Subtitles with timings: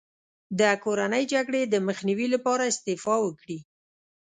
[0.59, 3.59] د کورنۍ جګړې د مخنیوي لپاره استعفا وکړي.